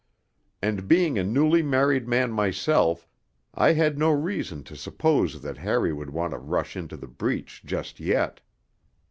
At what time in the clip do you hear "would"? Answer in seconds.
5.93-6.09